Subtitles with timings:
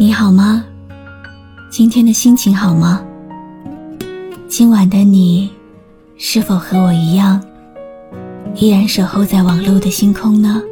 [0.00, 0.64] 你好吗？
[1.68, 3.04] 今天的心情好吗？
[4.48, 5.50] 今晚的你，
[6.16, 7.42] 是否和我一样，
[8.54, 10.62] 依然守候在网络的星空呢？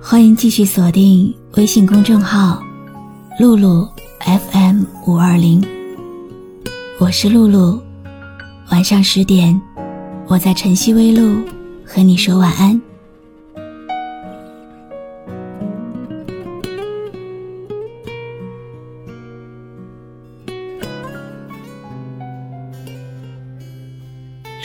[0.00, 2.62] 欢迎继续锁定微信公众号
[3.38, 3.86] “露露
[4.20, 5.62] FM 五二零”，
[6.98, 7.78] 我是露露。
[8.70, 9.60] 晚上十点，
[10.28, 11.42] 我在晨曦微露
[11.84, 12.80] 和你说晚安。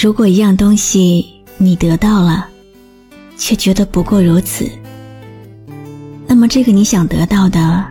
[0.00, 1.26] 如果一样东西
[1.56, 2.48] 你得到了，
[3.36, 4.70] 却觉得不过如此，
[6.24, 7.84] 那么这个你想得到的，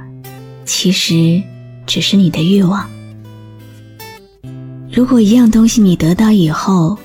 [0.64, 1.44] 其实
[1.86, 2.90] 只是你的欲望。
[4.90, 6.98] 如果一样东西你得到以后，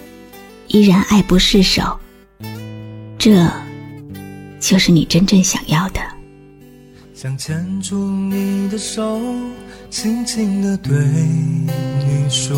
[0.69, 1.99] 依然爱不释手，
[3.19, 3.45] 这
[4.61, 6.01] 就是你真正想要的。
[7.13, 9.21] 想牵住你的手，
[9.91, 12.57] 轻轻地对你说。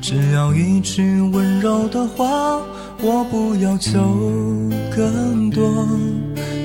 [0.00, 2.60] 只要一句温柔的话，
[3.02, 4.00] 我不要求
[4.94, 5.86] 更多。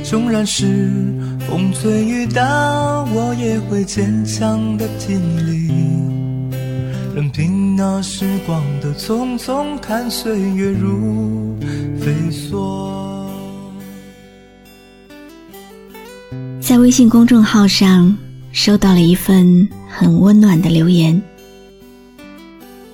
[0.03, 0.66] 纵然是
[1.47, 2.42] 风吹雨打，
[3.14, 5.69] 我也会坚强的挺立。
[7.14, 11.58] 任凭那时光的匆匆，看岁月如
[11.99, 13.27] 飞梭。
[16.59, 18.17] 在微信公众号上
[18.52, 21.22] 收到了一份很温暖的留言。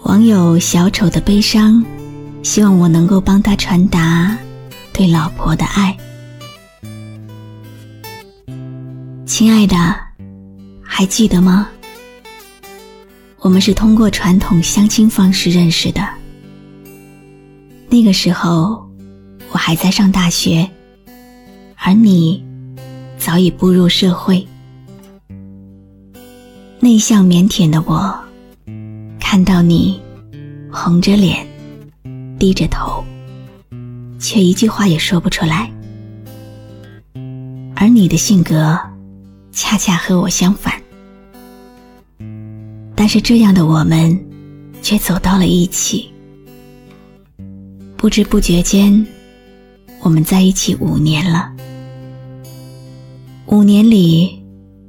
[0.03, 1.83] 网友小丑的悲伤，
[2.44, 4.35] 希望我能够帮他传达
[4.91, 5.95] 对老婆的爱。
[9.25, 9.75] 亲爱的，
[10.83, 11.69] 还记得吗？
[13.39, 16.08] 我们是通过传统相亲方式认识的。
[17.88, 18.86] 那个时候，
[19.52, 20.69] 我还在上大学，
[21.75, 22.43] 而你
[23.17, 24.45] 早已步入社会。
[26.80, 28.20] 内向腼腆的我。
[29.31, 29.97] 看到你
[30.69, 31.47] 红着脸，
[32.37, 33.02] 低着头，
[34.19, 35.71] 却一句话也说不出来。
[37.73, 38.77] 而你的性格
[39.53, 40.73] 恰恰和我相反，
[42.93, 44.20] 但是这样的我们
[44.81, 46.11] 却走到了一起。
[47.95, 49.08] 不知不觉间，
[50.02, 51.49] 我们在一起五年了。
[53.45, 54.43] 五年里，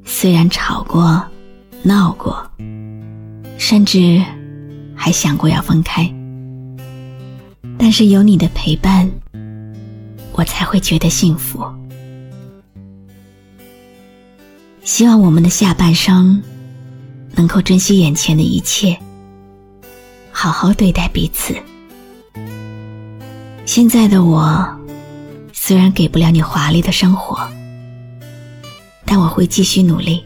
[0.05, 1.25] 虽然吵过、
[1.85, 2.45] 闹过。
[3.65, 4.21] 甚至
[4.93, 6.13] 还想过要分开，
[7.79, 9.09] 但是有你的陪伴，
[10.33, 11.65] 我才会觉得幸福。
[14.83, 16.43] 希望我们的下半生
[17.37, 18.99] 能够珍惜眼前的一切，
[20.33, 21.55] 好好对待彼此。
[23.65, 24.69] 现在的我
[25.53, 27.49] 虽然给不了你华丽的生活，
[29.07, 30.23] 但我会继续努力，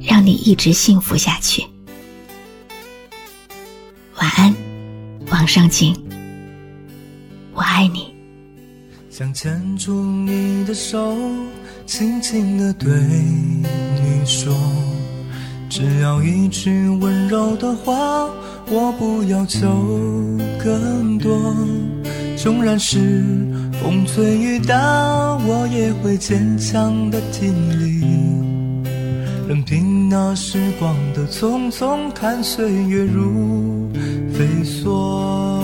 [0.00, 1.64] 让你一直幸福下去。
[4.26, 4.52] 晚安，
[5.30, 5.94] 往上请，
[7.54, 8.12] 我爱你。
[9.08, 11.16] 想牵住你的手，
[11.86, 14.52] 轻轻的对你说，
[15.70, 18.28] 只要一句温柔的话，
[18.68, 19.68] 我不要求
[20.58, 21.54] 更多。
[22.36, 23.22] 纵然是
[23.80, 24.76] 风吹雨打，
[25.46, 28.04] 我也会坚强的挺立。
[29.46, 33.75] 任凭那时光的匆匆，看岁月如。
[34.66, 35.62] 飞梭，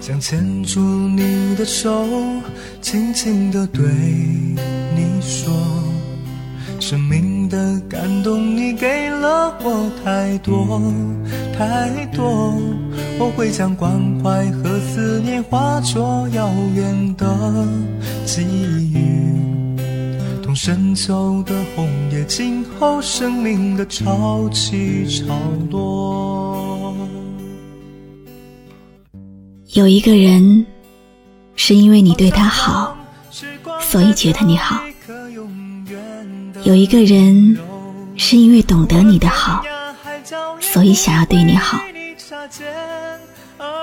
[0.00, 2.06] 想牵住你的手，
[2.80, 3.82] 轻轻地对
[4.94, 5.52] 你说，
[6.78, 10.80] 生命的感动你给了我太多
[11.58, 12.54] 太多，
[13.18, 17.26] 我会将关怀和思念化作遥远的
[18.24, 18.42] 际
[18.94, 19.18] 遇。
[20.54, 25.32] 深秋的红叶，静候生命的潮起潮
[25.70, 26.17] 落。
[29.78, 30.66] 有一个人，
[31.54, 32.96] 是因为你对他好，
[33.80, 34.76] 所以觉得你好；
[36.64, 37.56] 有一个人，
[38.16, 39.62] 是因为懂得你的好，
[40.60, 41.80] 所以想要对你好。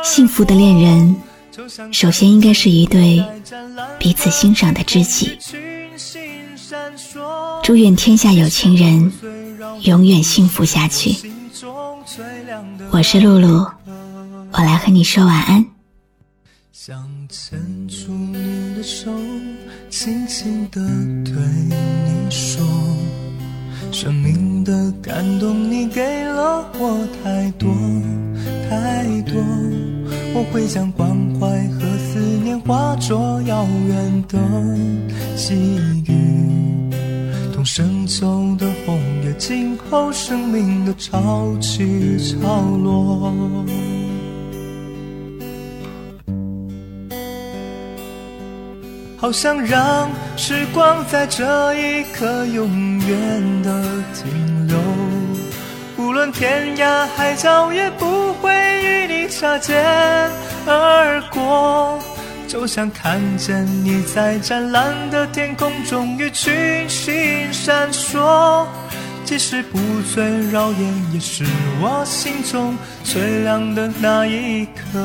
[0.03, 1.15] 幸福的恋人，
[1.93, 3.23] 首先应该是一对
[3.97, 5.37] 彼此欣赏的知己。
[7.63, 9.13] 祝愿天下有情人
[9.83, 11.15] 永远幸福下去。
[12.91, 13.65] 我是露露，
[14.51, 15.65] 我来和你说晚安。
[17.37, 17.59] 牵
[17.89, 19.11] 住你的手，
[19.89, 20.79] 轻轻地
[21.25, 21.33] 对
[21.67, 22.65] 你说，
[23.91, 27.69] 生命的感动你给了我太多
[28.69, 29.35] 太多，
[30.33, 34.39] 我会将关怀和思念化作遥远的
[35.35, 35.53] 际
[36.07, 36.15] 遇。
[37.65, 43.33] 成就的红叶，静候生命的潮起潮落。
[49.17, 53.83] 好想让时光在这一刻永远的
[54.13, 54.77] 停留，
[55.97, 58.51] 无论天涯海角也不会
[58.83, 59.83] 与你擦肩
[60.67, 61.99] 而过。
[62.47, 68.67] 就像看见你在湛蓝的天空中与群星闪烁，
[69.23, 69.79] 即使不
[70.13, 71.43] 最耀眼，也是
[71.81, 74.99] 我心中最亮的那一颗。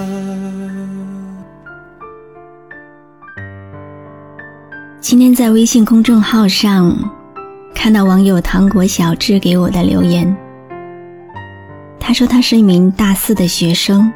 [5.10, 6.96] 今天在微信公众号上
[7.74, 10.36] 看到网友糖果小智给我的留言，
[11.98, 14.08] 他说他是一名大四的学生，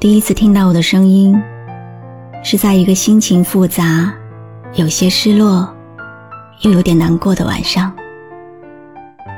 [0.00, 1.38] 第一次听到我的声音。
[2.42, 4.10] 是在一个心情复杂、
[4.72, 5.70] 有些失落，
[6.62, 7.92] 又有点难过的晚上，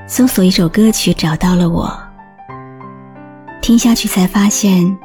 [0.06, 1.92] 搜索一首歌曲找到了我。
[3.60, 4.96] 听下去才发现，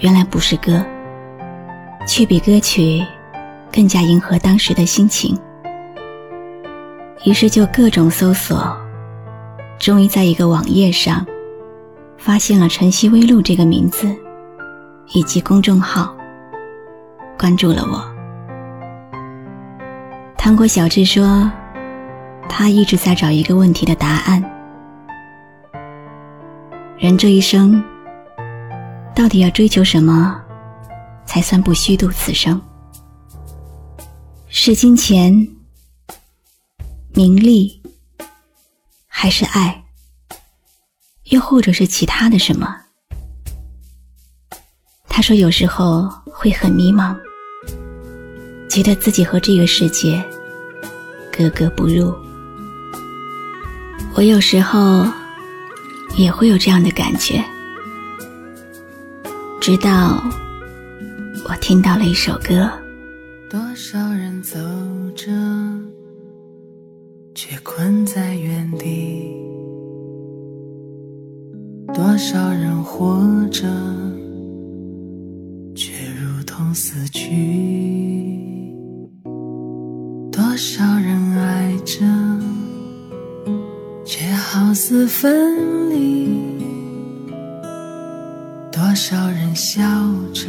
[0.00, 0.84] 原来不是歌，
[2.08, 3.06] 却比歌曲
[3.74, 5.36] 更加迎合当时的心情。
[7.24, 8.64] 于是就各种搜索，
[9.80, 11.26] 终于在一个网页上，
[12.16, 14.06] 发现了“晨曦微露”这个名字，
[15.12, 16.14] 以及公众号。
[17.36, 18.00] 关注了我，
[20.36, 21.50] 糖果小智说，
[22.48, 24.42] 他一直在找一个问题的答案：
[26.96, 27.82] 人这一生
[29.16, 30.40] 到底要追求什么，
[31.26, 32.60] 才算不虚度此生？
[34.56, 35.48] 是金钱、
[37.12, 37.82] 名利，
[39.08, 39.84] 还是爱？
[41.24, 42.72] 又或者是其他的什么？
[45.08, 47.18] 他说，有时候会很迷茫。
[48.70, 50.24] 觉得自己和这个世界
[51.36, 52.14] 格格不入，
[54.14, 55.04] 我有时候
[56.16, 57.44] 也会有这样的感觉。
[59.60, 60.22] 直到
[61.44, 62.70] 我听到了一首歌。
[63.74, 64.56] 多少人走
[65.16, 65.32] 着，
[67.34, 69.34] 却困在原地；
[71.92, 73.66] 多少人活着，
[75.74, 78.70] 却如同死去。
[80.30, 82.04] 多少人爱着，
[84.06, 86.28] 却好似分离；
[88.70, 89.82] 多少人笑
[90.32, 90.48] 着，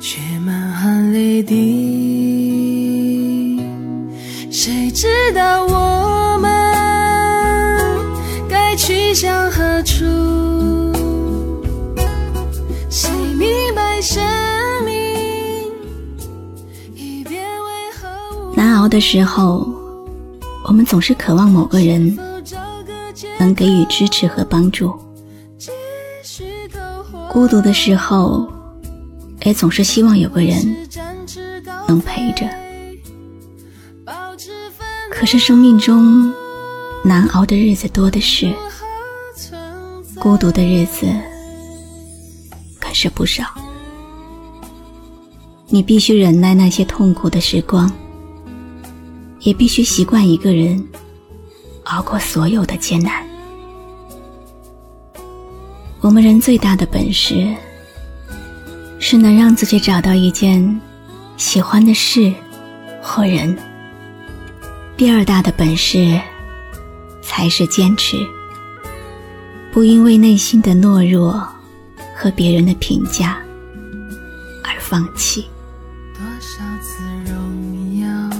[0.00, 0.18] 却
[0.82, 1.60] 满含泪滴。
[4.50, 6.50] 谁知道我们
[8.48, 10.04] 该去向何处？
[12.90, 13.08] 谁
[13.38, 14.20] 明白生？
[18.56, 19.64] 难熬的时候，
[20.66, 22.18] 我们总是渴望某个人
[23.38, 24.90] 能给予支持和帮助；
[27.30, 28.48] 孤独的时候，
[29.44, 30.76] 也总是希望有个人
[31.88, 32.48] 能陪着。
[35.10, 36.32] 可是生命中
[37.04, 38.52] 难熬的日子多的是，
[40.18, 41.06] 孤独的日子
[42.80, 43.44] 可是不少。
[45.68, 47.90] 你必须忍耐那些痛苦的时光。
[49.44, 50.80] 也必须习惯一个人
[51.82, 53.26] 熬过所有的艰难。
[56.00, 57.52] 我们人最大的本事，
[59.12, 60.80] 是能让自己找到一件
[61.36, 62.32] 喜欢的事
[63.02, 63.54] 或人。
[64.96, 66.18] 第二大的本事，
[67.20, 68.16] 才是坚持，
[69.70, 71.46] 不因为内心的懦弱
[72.16, 73.36] 和别人的评价
[74.64, 75.44] 而放弃。
[76.14, 78.30] 多少次荣耀，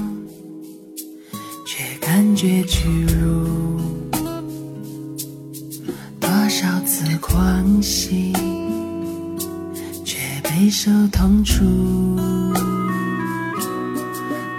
[1.67, 3.79] 却感觉屈辱，
[6.19, 8.33] 多少次狂喜，
[10.63, 11.61] 回首痛楚；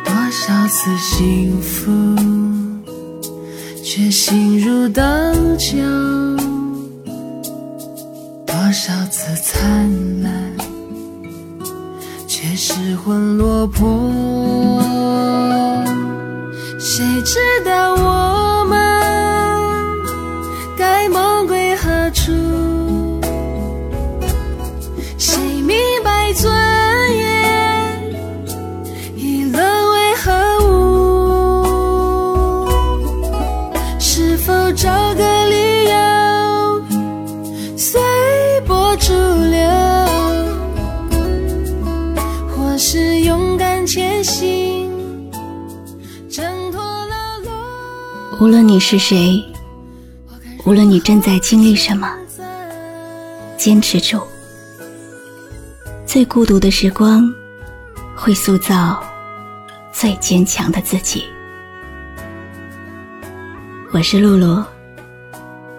[0.05, 1.91] 多少次幸福，
[3.83, 5.03] 却心如刀
[5.57, 5.81] 绞；
[8.45, 9.91] 多少次灿
[10.23, 10.53] 烂，
[12.29, 13.89] 却失魂落魄。
[16.79, 18.44] 谁知道我
[48.45, 49.43] 无论你是谁，
[50.67, 52.15] 无论你正在经历什么，
[53.57, 54.21] 坚持住。
[56.05, 57.27] 最孤独的时光，
[58.15, 59.03] 会塑造
[59.95, 61.25] 最坚强的自己。
[63.93, 64.63] 我是露露，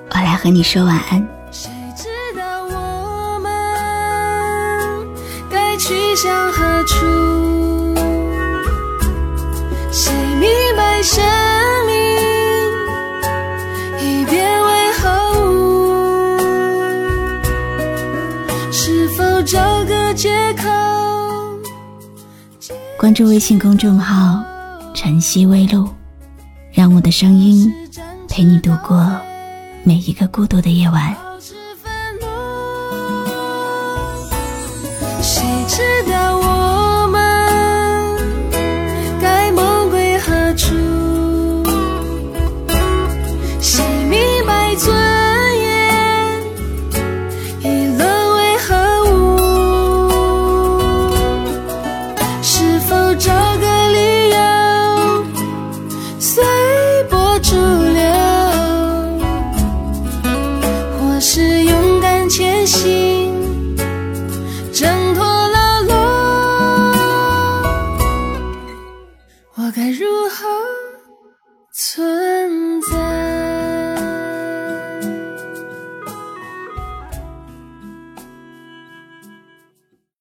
[0.10, 1.24] 我来和你说晚安。
[1.52, 5.08] 谁知道我们
[5.52, 6.96] 该去向何处？
[9.92, 11.00] 谁明白
[19.56, 20.70] 找个借口？
[23.00, 24.44] 关注微信公众号
[24.94, 25.88] “晨曦微露”，
[26.74, 27.72] 让我的声音
[28.28, 29.10] 陪你度过
[29.86, 31.16] 每一个孤独的夜晚。
[35.22, 35.82] 谁知
[36.12, 36.15] 道